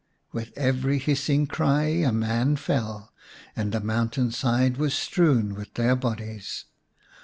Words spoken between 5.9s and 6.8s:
bodies.